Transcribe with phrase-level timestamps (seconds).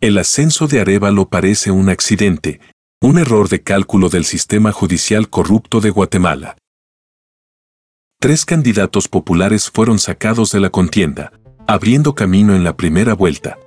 [0.00, 2.60] El ascenso de Arevalo parece un accidente,
[3.00, 6.56] un error de cálculo del sistema judicial corrupto de Guatemala.
[8.20, 11.32] Tres candidatos populares fueron sacados de la contienda,
[11.66, 13.58] abriendo camino en la primera vuelta.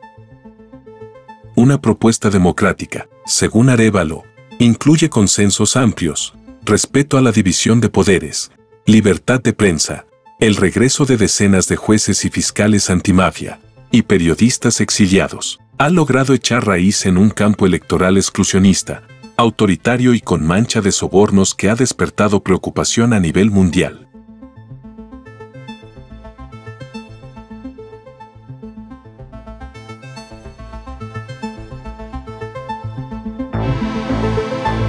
[1.57, 4.23] Una propuesta democrática, según Arevalo,
[4.57, 8.51] incluye consensos amplios, respeto a la división de poderes,
[8.85, 10.05] libertad de prensa,
[10.39, 13.59] el regreso de decenas de jueces y fiscales antimafia
[13.91, 15.59] y periodistas exiliados.
[15.81, 19.01] Ha logrado echar raíz en un campo electoral exclusionista,
[19.35, 24.07] autoritario y con mancha de sobornos que ha despertado preocupación a nivel mundial.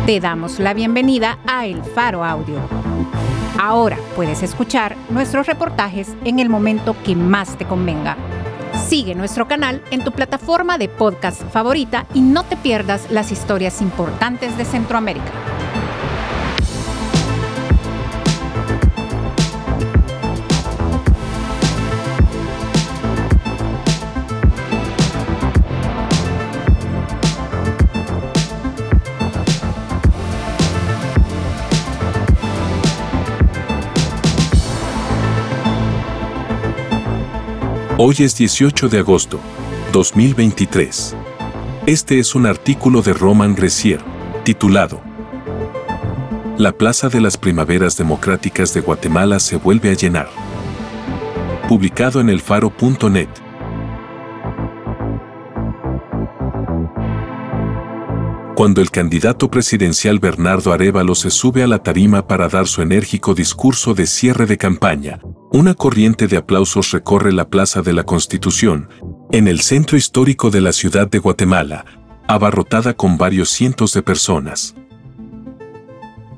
[0.05, 2.61] Te damos la bienvenida a El Faro Audio.
[3.59, 8.19] Ahora puedes escuchar nuestros reportajes en el momento que más te convenga.
[8.93, 13.81] Sigue nuestro canal en tu plataforma de podcast favorita y no te pierdas las historias
[13.81, 15.52] importantes de Centroamérica.
[37.99, 39.39] Hoy es 18 de agosto,
[39.93, 41.15] 2023.
[41.85, 44.01] Este es un artículo de Roman Grecier,
[44.45, 45.03] titulado
[46.57, 50.31] La Plaza de las Primaveras Democráticas de Guatemala se vuelve a llenar.
[51.69, 53.29] Publicado en elfaro.net.
[58.63, 63.35] Cuando el candidato presidencial Bernardo Arevalo se sube a la tarima para dar su enérgico
[63.35, 65.19] discurso de cierre de campaña,
[65.51, 68.89] una corriente de aplausos recorre la Plaza de la Constitución,
[69.33, 71.85] en el centro histórico de la ciudad de Guatemala,
[72.29, 74.77] abarrotada con varios cientos de personas.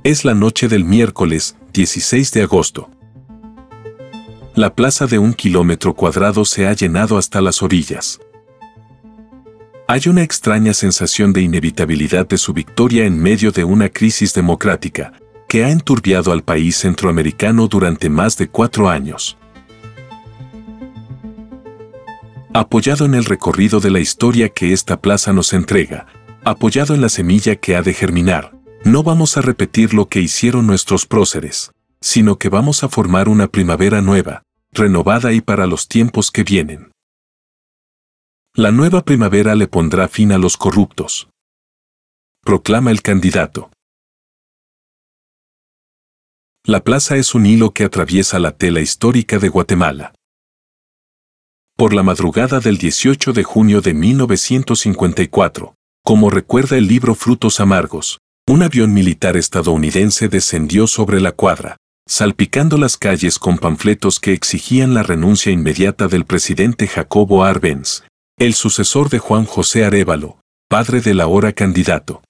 [0.03, 2.89] Es la noche del miércoles, 16 de agosto.
[4.55, 8.19] La plaza de un kilómetro cuadrado se ha llenado hasta las orillas.
[9.87, 15.13] Hay una extraña sensación de inevitabilidad de su victoria en medio de una crisis democrática,
[15.47, 19.37] que ha enturbiado al país centroamericano durante más de cuatro años.
[22.55, 26.07] Apoyado en el recorrido de la historia que esta plaza nos entrega,
[26.45, 30.67] apoyado en la semilla que ha de germinar, no vamos a repetir lo que hicieron
[30.67, 36.31] nuestros próceres, sino que vamos a formar una primavera nueva, renovada y para los tiempos
[36.31, 36.94] que vienen.
[38.57, 41.29] La nueva primavera le pondrá fin a los corruptos.
[42.45, 43.73] Proclama el candidato.
[46.65, 50.15] La plaza es un hilo que atraviesa la tela histórica de Guatemala.
[51.77, 58.21] Por la madrugada del 18 de junio de 1954, como recuerda el libro Frutos Amargos,
[58.49, 61.77] un avión militar estadounidense descendió sobre la cuadra,
[62.07, 68.05] salpicando las calles con panfletos que exigían la renuncia inmediata del presidente Jacobo Arbenz,
[68.37, 72.21] el sucesor de Juan José Arevalo, padre del ahora candidato.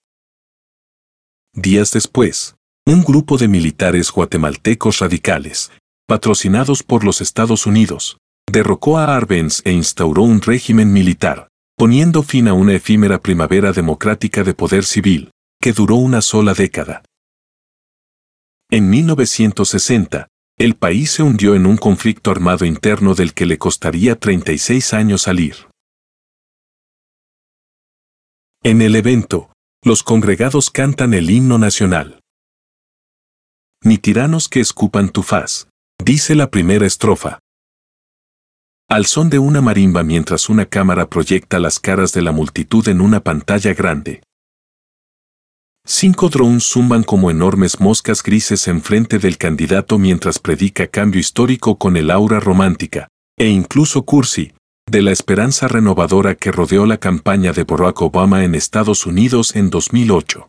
[1.55, 5.73] Días después, un grupo de militares guatemaltecos radicales,
[6.07, 8.19] patrocinados por los Estados Unidos,
[8.51, 14.45] derrocó a Arbenz e instauró un régimen militar, poniendo fin a una efímera primavera democrática
[14.45, 17.03] de poder civil, que duró una sola década.
[18.71, 20.29] En 1960,
[20.59, 25.23] el país se hundió en un conflicto armado interno del que le costaría 36 años
[25.23, 25.74] salir.
[28.67, 29.53] En el evento,
[29.85, 32.21] los congregados cantan el himno nacional
[33.85, 35.69] ni tiranos que escupan tu faz,
[36.03, 37.39] dice la primera estrofa.
[38.89, 43.03] Al son de una marimba mientras una cámara proyecta las caras de la multitud en
[43.03, 44.23] una pantalla grande.
[45.85, 51.99] Cinco drones zumban como enormes moscas grises enfrente del candidato mientras predica cambio histórico con
[51.99, 53.09] el aura romántica,
[53.39, 54.55] e incluso cursi,
[54.87, 59.71] de la esperanza renovadora que rodeó la campaña de Barack Obama en Estados Unidos en
[59.71, 60.49] 2008.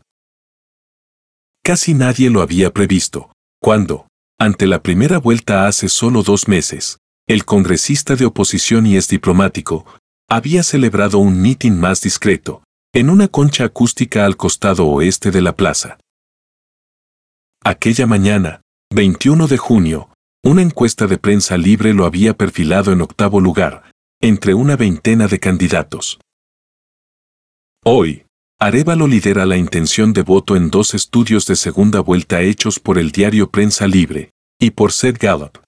[1.63, 4.07] Casi nadie lo había previsto, cuando,
[4.39, 9.85] ante la primera vuelta hace solo dos meses, el congresista de oposición y es diplomático,
[10.29, 15.55] había celebrado un mitin más discreto, en una concha acústica al costado oeste de la
[15.55, 15.97] plaza.
[17.63, 18.61] Aquella mañana,
[18.93, 20.09] 21 de junio,
[20.43, 23.84] una encuesta de prensa libre lo había perfilado en octavo lugar,
[24.21, 26.19] entre una veintena de candidatos.
[27.83, 28.25] Hoy,
[28.59, 33.11] Arevalo lidera la intención de voto en dos estudios de segunda vuelta hechos por el
[33.11, 35.59] diario Prensa Libre y por Seth Gallup.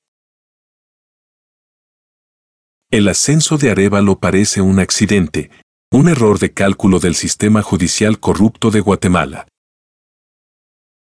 [2.90, 5.52] El ascenso de Arevalo parece un accidente,
[5.92, 9.48] Un error de cálculo del sistema judicial corrupto de Guatemala.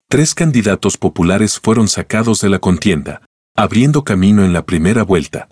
[0.09, 3.27] Tres candidatos populares fueron sacados de la contienda,
[3.57, 5.49] abriendo camino en la primera vuelta.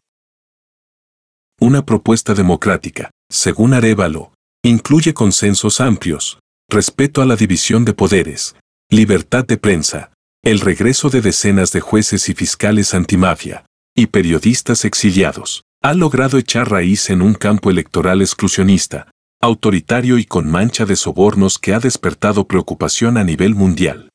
[1.60, 4.32] Una propuesta democrática, según Arevalo,
[4.64, 8.56] incluye consensos amplios, respeto a la división de poderes,
[8.90, 10.12] libertad de prensa,
[10.42, 13.66] el regreso de decenas de jueces y fiscales antimafia,
[13.96, 19.10] y periodistas exiliados, ha logrado echar raíz en un campo electoral exclusionista,
[19.40, 24.08] autoritario y con mancha de sobornos que ha despertado preocupación a nivel mundial.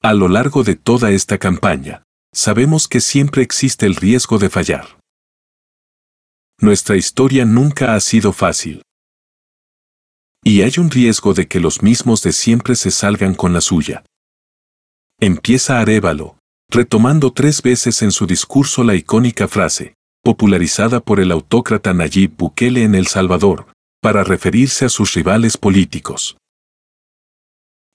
[0.00, 2.02] A lo largo de toda esta campaña,
[2.34, 4.98] sabemos que siempre existe el riesgo de fallar.
[6.60, 8.82] Nuestra historia nunca ha sido fácil.
[10.44, 14.04] Y hay un riesgo de que los mismos de siempre se salgan con la suya.
[15.20, 16.38] Empieza Arevalo,
[16.68, 19.94] retomando tres veces en su discurso la icónica frase,
[20.24, 26.36] popularizada por el autócrata Nayib Bukele en El Salvador, para referirse a sus rivales políticos.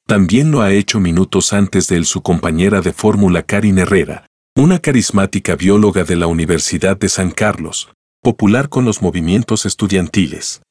[0.08, 4.26] También lo ha hecho minutos antes de él su compañera de fórmula Karin Herrera,
[4.56, 7.92] una carismática bióloga de la Universidad de San Carlos,
[8.24, 10.62] popular con los movimientos estudiantiles.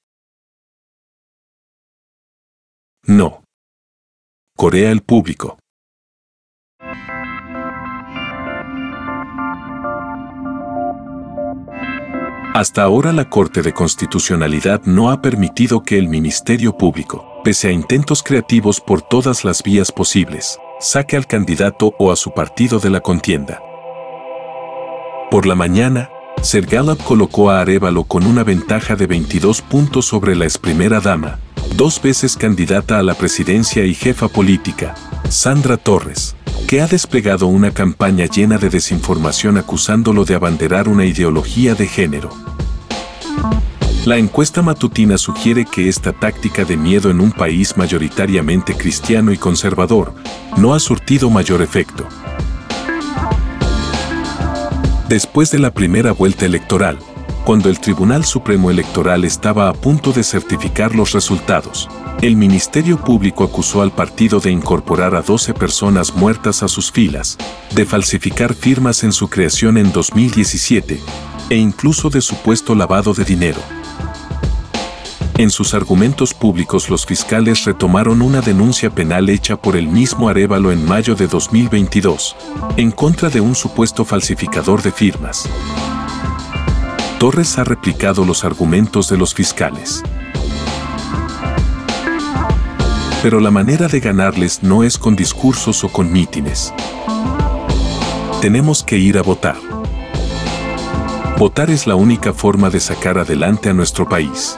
[3.05, 3.45] No.
[4.57, 5.59] Corea el público.
[12.55, 17.71] Hasta ahora la Corte de Constitucionalidad no ha permitido que el Ministerio Público, pese a
[17.71, 22.91] intentos creativos por todas las vías posibles, saque al candidato o a su partido de
[22.91, 23.63] la contienda.
[25.31, 26.11] Por la mañana,
[26.43, 31.39] Sergalab colocó a Arevalo con una ventaja de 22 puntos sobre la ex primera dama,
[31.77, 34.97] dos veces candidata a la presidencia y jefa política,
[35.29, 36.35] Sandra Torres,
[36.67, 42.31] que ha desplegado una campaña llena de desinformación acusándolo de abanderar una ideología de género.
[44.07, 49.37] La encuesta matutina sugiere que esta táctica de miedo en un país mayoritariamente cristiano y
[49.37, 50.15] conservador
[50.57, 52.07] no ha surtido mayor efecto.
[55.09, 57.01] Después de la primera vuelta electoral,
[57.45, 61.89] cuando el Tribunal Supremo Electoral estaba a punto de certificar los resultados,
[62.23, 67.37] el Ministerio Público acusó al partido de incorporar a 12 personas muertas a sus filas,
[67.75, 71.01] de falsificar firmas en su creación en 2017
[71.51, 73.61] e incluso de supuesto lavado de dinero.
[75.39, 80.73] En sus argumentos públicos los fiscales retomaron una denuncia penal hecha por el mismo Arevalo
[80.73, 82.35] en mayo de 2022,
[82.79, 85.47] en contra de un supuesto falsificador de firmas.
[87.19, 90.03] Torres ha replicado los argumentos de los fiscales.
[93.23, 96.73] Pero la manera de ganarles no es con discursos o con mítines.
[98.41, 99.57] Tenemos que ir a votar.
[101.37, 104.57] Votar es la única forma de sacar adelante a nuestro país.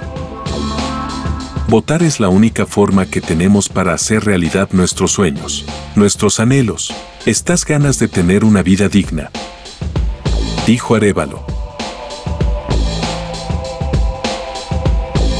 [1.68, 5.66] Votar es la única forma que tenemos para hacer realidad nuestros sueños,
[5.96, 6.94] nuestros anhelos,
[7.26, 9.30] estas ganas de tener una vida digna.
[10.66, 11.58] Dijo Arevalo.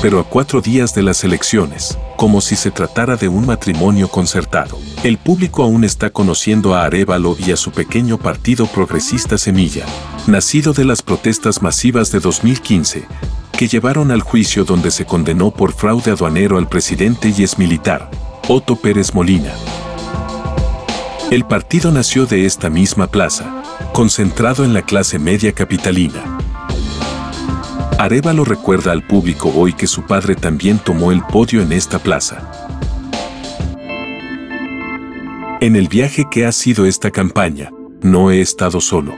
[0.01, 4.79] pero a cuatro días de las elecciones, como si se tratara de un matrimonio concertado.
[5.03, 9.87] El público aún está conociendo a Arevalo y a su pequeño partido progresista Semilla,
[10.27, 13.07] nacido de las protestas masivas de 2015,
[13.59, 18.09] que llevaron al juicio donde se condenó por fraude aduanero al presidente y ex militar,
[18.47, 19.53] Otto Pérez Molina.
[21.33, 26.39] El partido nació de esta misma plaza, concentrado en la clase media capitalina.
[27.99, 32.53] Arevalo recuerda al público hoy que su padre también tomó el podio en esta plaza.
[35.61, 39.17] En el viaje que ha sido esta campaña, no he estado solo.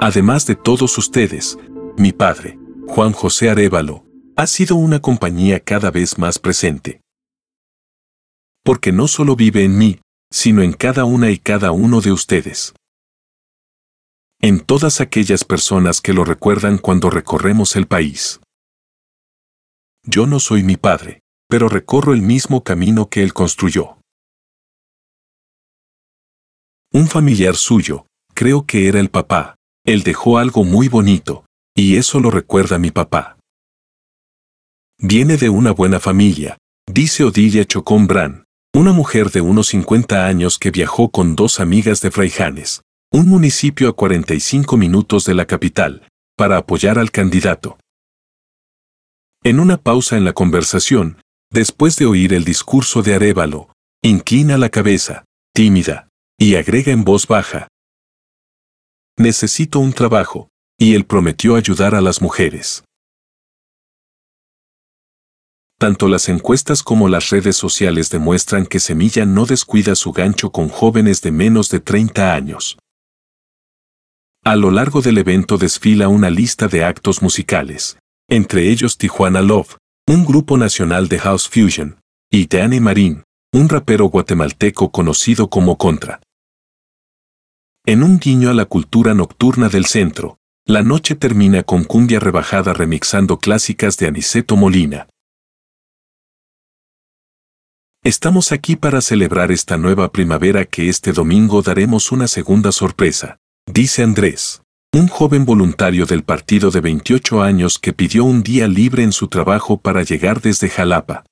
[0.00, 1.58] Además de todos ustedes,
[1.98, 2.61] mi padre,
[2.94, 4.04] Juan José Arevalo,
[4.36, 7.00] ha sido una compañía cada vez más presente.
[8.62, 12.74] Porque no solo vive en mí, sino en cada una y cada uno de ustedes
[14.42, 18.40] en todas aquellas personas que lo recuerdan cuando recorremos el país.
[20.04, 23.98] Yo no soy mi padre, pero recorro el mismo camino que él construyó.
[26.92, 29.54] Un familiar suyo, creo que era el papá,
[29.86, 33.38] él dejó algo muy bonito, y eso lo recuerda mi papá.
[34.98, 40.58] Viene de una buena familia, dice Odilia Chocón Bran, una mujer de unos 50 años
[40.58, 46.08] que viajó con dos amigas de Fraijanes, un municipio a 45 minutos de la capital,
[46.36, 47.78] para apoyar al candidato.
[49.44, 54.68] En una pausa en la conversación, después de oír el discurso de Arevalo, inclina la
[54.68, 57.68] cabeza, tímida, y agrega en voz baja.
[59.18, 60.48] Necesito un trabajo,
[60.82, 62.82] y él prometió ayudar a las mujeres.
[65.78, 70.68] Tanto las encuestas como las redes sociales demuestran que Semilla no descuida su gancho con
[70.68, 72.78] jóvenes de menos de 30 años.
[74.44, 77.96] A lo largo del evento desfila una lista de actos musicales,
[78.28, 79.76] entre ellos Tijuana Love,
[80.08, 83.22] un grupo nacional de House Fusion, y Danny Marín,
[83.52, 86.20] un rapero guatemalteco conocido como Contra.
[87.86, 92.72] En un guiño a la cultura nocturna del centro, la noche termina con cumbia rebajada
[92.72, 95.08] remixando clásicas de Aniceto Molina,
[98.04, 103.38] Estamos aquí para celebrar esta nueva primavera que este domingo daremos una segunda sorpresa,
[103.72, 104.60] dice Andrés,
[104.92, 109.28] un joven voluntario del partido de 28 años que pidió un día libre en su
[109.28, 111.24] trabajo para llegar desde Jalapa.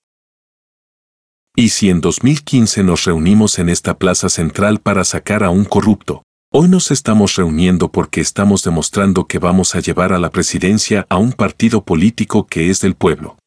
[1.57, 6.23] Y si en 2015 nos reunimos en esta plaza central para sacar a un corrupto,
[6.53, 11.17] hoy nos estamos reuniendo porque estamos demostrando que vamos a llevar a la presidencia a
[11.17, 13.39] un partido político que es del pueblo.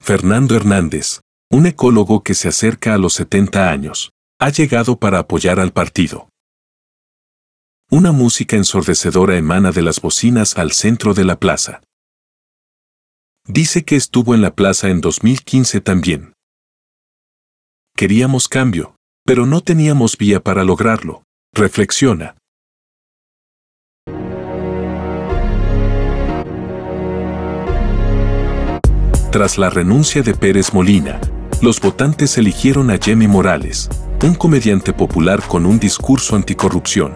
[0.00, 5.58] Fernando Hernández, un ecólogo que se acerca a los 70 años, ha llegado para apoyar
[5.58, 6.28] al partido.
[7.90, 11.82] Una música ensordecedora emana de las bocinas al centro de la plaza.
[13.46, 16.34] Dice que estuvo en la plaza en 2015 también.
[17.96, 18.94] Queríamos cambio,
[19.30, 21.22] pero no teníamos vía para lograrlo,
[21.54, 22.34] reflexiona.
[29.30, 31.20] Tras la renuncia de Pérez Molina,
[31.62, 33.88] los votantes eligieron a Jimmy Morales,
[34.24, 37.14] un comediante popular con un discurso anticorrupción.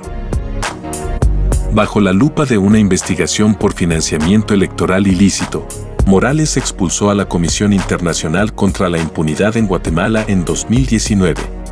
[1.72, 5.66] Bajo la lupa de una investigación por financiamiento electoral ilícito,
[6.06, 11.63] Morales expulsó a la Comisión Internacional contra la Impunidad en Guatemala en 2019.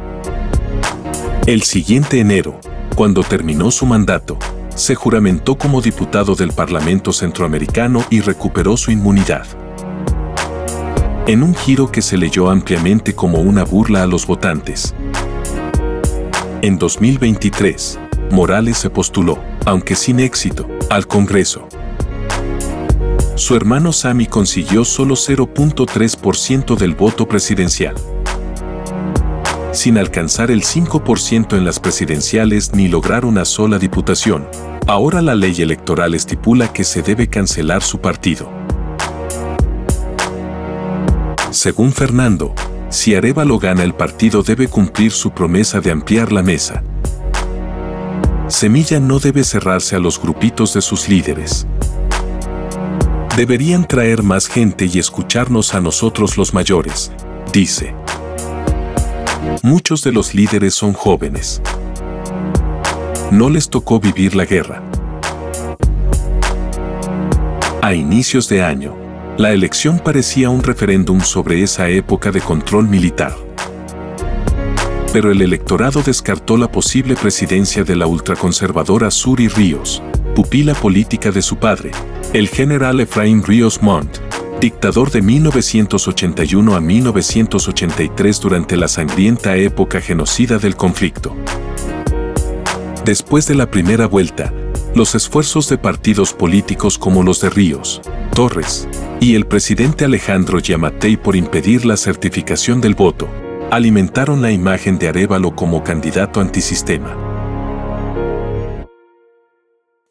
[1.47, 2.61] El siguiente enero,
[2.95, 4.39] cuando terminó su mandato,
[4.75, 9.47] se juramentó como diputado del Parlamento Centroamericano y recuperó su inmunidad
[11.27, 14.95] en un giro que se leyó ampliamente como una burla a los votantes.
[16.63, 17.99] En 2023,
[18.31, 21.69] Morales se postuló, aunque sin éxito, al Congreso.
[23.37, 27.95] Su hermano Sami consiguió solo 0.3% del voto presidencial.
[29.73, 34.47] Sin alcanzar el 5% en las presidenciales ni lograr una sola diputación,
[34.87, 38.51] ahora la ley electoral estipula que se debe cancelar su partido.
[41.51, 42.55] Según Fernando,
[42.91, 46.83] si Arevalo gana el partido debe cumplir su promesa de ampliar la mesa.
[48.49, 51.67] Semilla no debe cerrarse a los grupitos de sus líderes.
[53.39, 57.11] Deberían traer más gente y escucharnos a nosotros los mayores,
[57.55, 57.95] dice.
[59.63, 61.63] Muchos de los líderes son jóvenes.
[63.31, 64.83] No les tocó vivir la guerra.
[67.81, 68.97] A inicios de año,
[69.39, 73.35] la elección parecía un referéndum sobre esa época de control militar.
[75.13, 80.03] Pero el electorado descartó la posible presidencia de la ultraconservadora Suri Ríos,
[80.35, 81.91] pupila política de su padre,
[82.33, 84.19] el general Efraín Ríos Montt,
[84.63, 91.35] dictador de 1981 a 1983 durante la sangrienta época genocida del conflicto.
[93.05, 94.55] Después de la primera vuelta,
[94.95, 98.01] los esfuerzos de partidos políticos como los de Ríos,
[98.37, 98.87] Torres
[99.19, 103.29] y el presidente Alejandro Yamatei por impedir la certificación del voto,
[103.73, 107.22] alimentaron la imagen de Arevalo como candidato antisistema.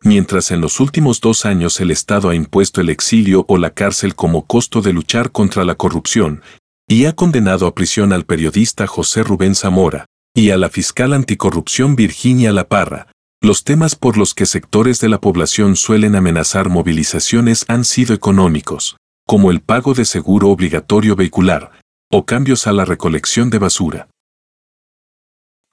[0.04, 4.16] Mientras en los últimos dos años el Estado ha impuesto el exilio o la cárcel
[4.16, 6.42] como costo de luchar contra la corrupción,
[6.88, 10.06] y ha condenado a prisión al periodista José Rubén Zamora,
[10.36, 13.08] y a la fiscal anticorrupción Virginia La Parra,
[13.44, 18.98] los temas por los que sectores de la población suelen amenazar movilizaciones han sido económicos,
[19.28, 21.72] como el pago de seguro obligatorio vehicular,
[22.12, 24.10] o cambios a la recolección de basura.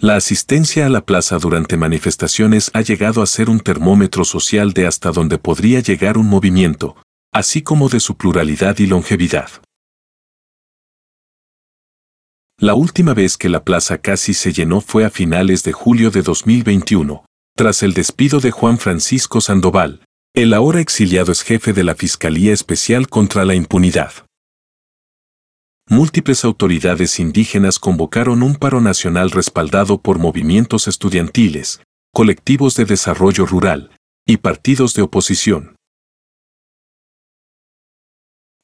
[0.00, 4.86] La asistencia a la plaza durante manifestaciones ha llegado a ser un termómetro social de
[4.86, 6.96] hasta donde podría llegar un movimiento,
[7.32, 9.50] así como de su pluralidad y longevidad.
[12.60, 16.22] La última vez que la plaza casi se llenó fue a finales de julio de
[16.22, 17.24] 2021,
[17.56, 22.52] tras el despido de Juan Francisco Sandoval, el ahora exiliado es jefe de la Fiscalía
[22.52, 24.27] Especial contra la Impunidad.
[25.90, 31.80] Múltiples autoridades indígenas convocaron un paro nacional respaldado por movimientos estudiantiles,
[32.12, 33.90] colectivos de desarrollo rural
[34.26, 35.76] y partidos de oposición.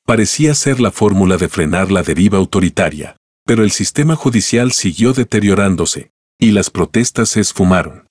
[0.05, 3.17] Parecía ser la fórmula de frenar la deriva autoritaria,
[3.47, 8.07] pero el sistema judicial siguió deteriorándose, y las protestas se esfumaron.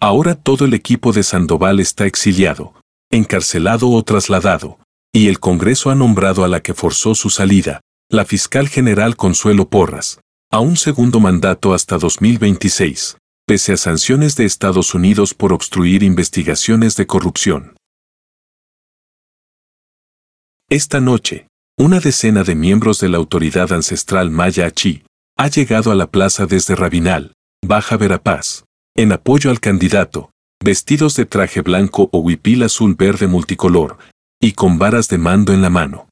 [0.00, 2.74] Ahora todo el equipo de Sandoval está exiliado,
[3.10, 4.78] encarcelado o trasladado,
[5.14, 9.68] y el Congreso ha nombrado a la que forzó su salida, la fiscal general Consuelo
[9.68, 16.02] Porras, a un segundo mandato hasta 2026, pese a sanciones de Estados Unidos por obstruir
[16.02, 17.76] investigaciones de corrupción.
[20.70, 25.04] Esta noche, una decena de miembros de la autoridad ancestral Maya Achi
[25.36, 28.64] ha llegado a la plaza desde Rabinal, Baja Verapaz,
[28.96, 30.30] en apoyo al candidato,
[30.64, 33.98] vestidos de traje blanco o huipil azul verde multicolor,
[34.42, 36.08] y con varas de mando en la mano.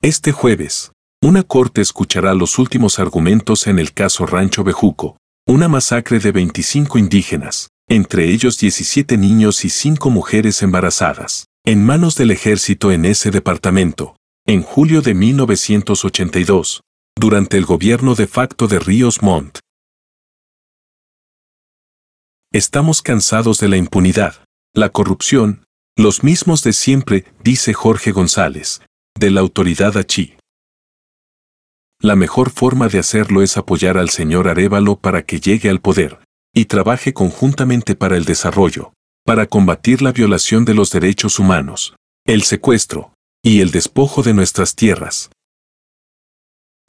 [0.00, 0.90] Este jueves,
[1.22, 6.98] una corte escuchará los últimos argumentos en el caso Rancho Bejuco, una masacre de 25
[6.98, 13.30] indígenas, entre ellos 17 niños y 5 mujeres embarazadas, en manos del ejército en ese
[13.30, 16.80] departamento, en julio de 1982,
[17.14, 19.58] durante el gobierno de facto de Ríos Montt.
[22.50, 25.61] Estamos cansados de la impunidad, la corrupción,
[25.96, 28.80] los mismos de siempre, dice Jorge González,
[29.18, 30.36] de la autoridad Achí.
[32.00, 36.18] La mejor forma de hacerlo es apoyar al señor Arevalo para que llegue al poder
[36.54, 38.92] y trabaje conjuntamente para el desarrollo,
[39.24, 41.94] para combatir la violación de los derechos humanos,
[42.26, 45.30] el secuestro y el despojo de nuestras tierras.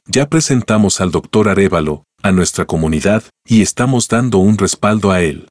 [0.06, 5.48] Ya presentamos al doctor Arevalo, a nuestra comunidad, y estamos dando un respaldo a él.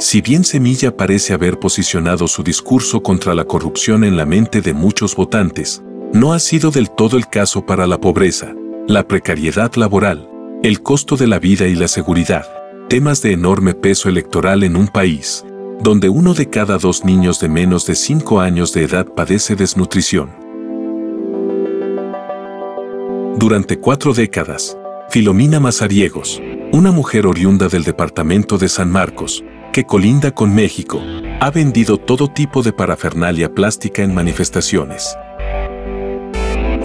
[0.00, 4.72] Si bien Semilla parece haber posicionado su discurso contra la corrupción en la mente de
[4.72, 5.82] muchos votantes,
[6.14, 8.54] no ha sido del todo el caso para la pobreza,
[8.88, 10.26] la precariedad laboral,
[10.62, 12.46] el costo de la vida y la seguridad,
[12.88, 15.44] temas de enorme peso electoral en un país,
[15.82, 20.30] donde uno de cada dos niños de menos de 5 años de edad padece desnutrición.
[23.36, 24.78] Durante cuatro décadas,
[25.10, 26.40] Filomina Mazariegos,
[26.72, 31.02] una mujer oriunda del departamento de San Marcos, que colinda con México,
[31.40, 35.16] ha vendido todo tipo de parafernalia plástica en manifestaciones.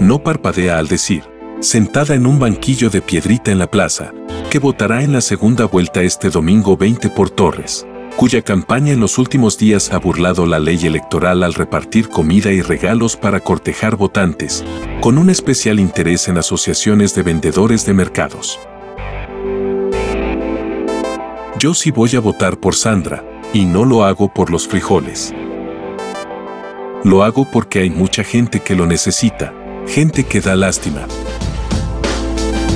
[0.00, 1.22] No parpadea al decir,
[1.60, 4.12] sentada en un banquillo de piedrita en la plaza,
[4.50, 9.18] que votará en la segunda vuelta este domingo 20 por Torres, cuya campaña en los
[9.18, 14.64] últimos días ha burlado la ley electoral al repartir comida y regalos para cortejar votantes,
[15.00, 18.58] con un especial interés en asociaciones de vendedores de mercados.
[21.58, 25.32] Yo sí voy a votar por Sandra, y no lo hago por los frijoles.
[27.02, 29.54] Lo hago porque hay mucha gente que lo necesita,
[29.86, 31.06] gente que da lástima,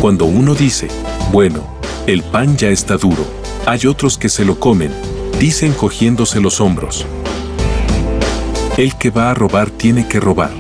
[0.01, 0.89] cuando uno dice,
[1.31, 1.63] bueno,
[2.07, 3.27] el pan ya está duro,
[3.67, 4.93] hay otros que se lo comen,
[5.39, 7.05] dicen cogiéndose los hombros.
[8.79, 10.53] El que va a robar tiene que robar.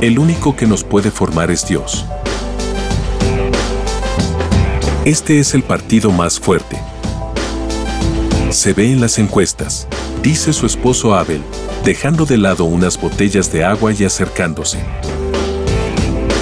[0.00, 2.06] El único que nos puede formar es Dios.
[5.06, 6.80] Este es el partido más fuerte.
[8.50, 9.86] Se ve en las encuestas,
[10.20, 11.44] dice su esposo Abel,
[11.84, 14.80] dejando de lado unas botellas de agua y acercándose.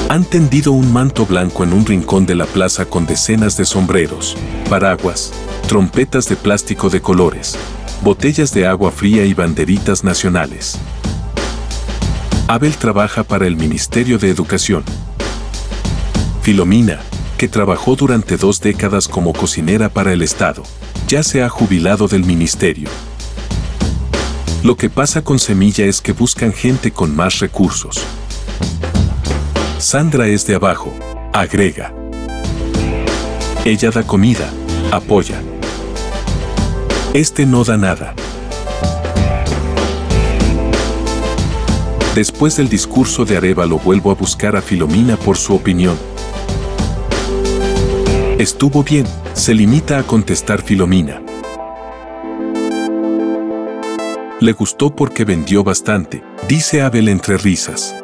[0.09, 4.35] Han tendido un manto blanco en un rincón de la plaza con decenas de sombreros,
[4.71, 5.35] paraguas,
[5.69, 7.59] trompetas de plástico de colores,
[8.01, 10.79] botellas de agua fría y banderitas nacionales.
[12.49, 14.85] Abel trabaja para el Ministerio de Educación.
[16.41, 17.01] Filomina,
[17.37, 20.63] que trabajó durante dos décadas como cocinera para el Estado,
[21.09, 22.89] ya se ha jubilado del ministerio.
[24.63, 28.03] Lo que pasa con Semilla es que buscan gente con más recursos.
[29.79, 30.95] Sandra es de abajo,
[31.33, 31.93] agrega.
[33.65, 34.51] Ella da comida,
[34.91, 35.43] apoya.
[37.13, 38.15] Este no da nada.
[42.15, 46.14] Después del discurso de Arevalo vuelvo a buscar a Filomina por su opinión.
[48.39, 51.23] Estuvo bien, se limita a contestar Filomina.
[54.41, 57.95] Le gustó porque vendió bastante, dice Abel entre risas.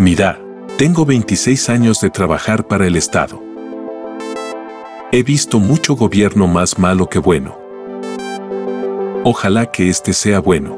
[0.00, 0.40] Mira,
[0.78, 3.40] tengo 26 años de trabajar para el Estado.
[5.12, 7.56] He visto mucho gobierno más malo que bueno.
[9.22, 10.76] Ojalá que este sea bueno.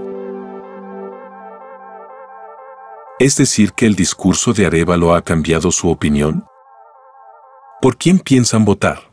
[3.18, 6.44] ¿Es decir que el discurso de Arevalo ha cambiado su opinión?
[7.82, 9.12] ¿Por quién piensan votar?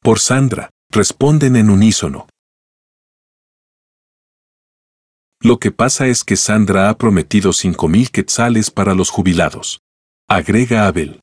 [0.00, 2.28] Por Sandra, responden en unísono.
[5.40, 9.80] Lo que pasa es que Sandra ha prometido 5.000 quetzales para los jubilados.
[10.28, 11.18] Agrega Abel.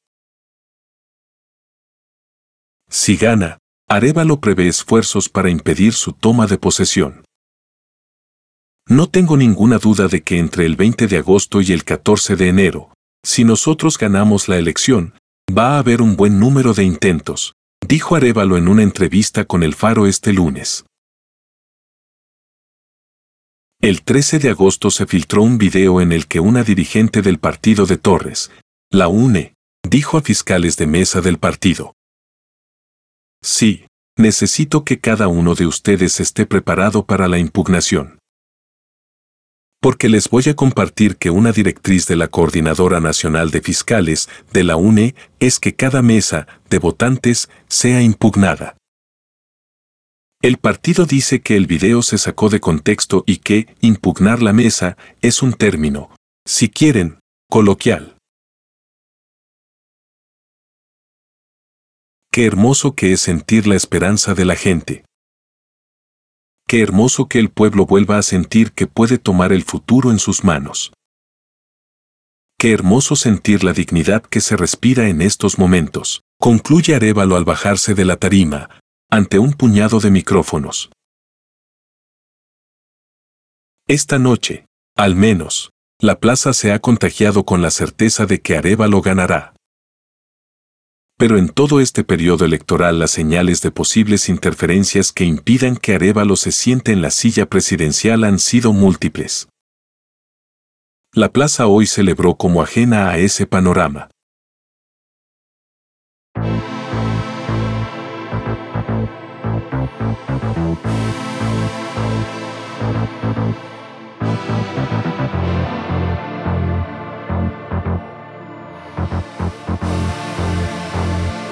[2.90, 7.24] Si gana, Arevalo prevé esfuerzos para impedir su toma de posesión.
[8.90, 12.50] No tengo ninguna duda de que entre el 20 de agosto y el 14 de
[12.50, 12.95] enero,
[13.26, 15.16] si nosotros ganamos la elección,
[15.50, 17.54] va a haber un buen número de intentos,
[17.86, 20.86] dijo Arevalo en una entrevista con El Faro este lunes.
[23.82, 27.88] El 13 de agosto se filtró un video en el que una dirigente del partido
[27.88, 28.52] de Torres,
[28.92, 29.56] la UNE,
[29.88, 31.94] dijo a fiscales de mesa del partido.
[33.44, 38.20] Sí, necesito que cada uno de ustedes esté preparado para la impugnación.
[39.86, 44.64] Porque les voy a compartir que una directriz de la Coordinadora Nacional de Fiscales de
[44.64, 48.78] la UNE es que cada mesa de votantes sea impugnada.
[50.42, 54.98] El partido dice que el video se sacó de contexto y que impugnar la mesa
[55.22, 56.10] es un término,
[56.48, 58.18] si quieren, coloquial.
[62.32, 65.05] Qué hermoso que es sentir la esperanza de la gente.
[66.68, 70.44] Qué hermoso que el pueblo vuelva a sentir que puede tomar el futuro en sus
[70.44, 70.92] manos.
[72.58, 77.94] Qué hermoso sentir la dignidad que se respira en estos momentos, concluye Arevalo al bajarse
[77.94, 78.70] de la tarima,
[79.12, 80.90] ante un puñado de micrófonos.
[83.88, 89.02] Esta noche, al menos, la plaza se ha contagiado con la certeza de que Arevalo
[89.02, 89.55] ganará.
[91.18, 96.36] Pero en todo este periodo electoral las señales de posibles interferencias que impidan que Arevalo
[96.36, 99.48] se siente en la silla presidencial han sido múltiples.
[101.14, 104.10] La plaza hoy celebró como ajena a ese panorama.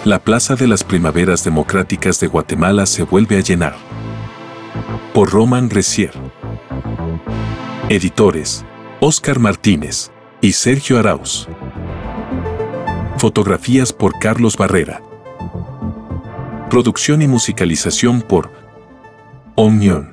[0.06, 3.78] La Plaza de las Primaveras Democráticas de Guatemala se vuelve a llenar.
[5.14, 6.12] Por Roman Recier.
[7.88, 8.66] Editores,
[9.00, 10.12] Óscar Martínez
[10.42, 11.48] y Sergio Arauz.
[13.18, 15.02] Fotografías por Carlos Barrera.
[16.70, 18.52] Producción y musicalización por
[19.56, 20.13] Omnion.